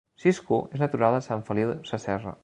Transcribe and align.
Cisco 0.21 0.57
és 0.77 0.81
natural 0.83 1.17
de 1.17 1.19
Sant 1.27 1.43
Feliu 1.51 1.75
Sasserra 1.91 2.35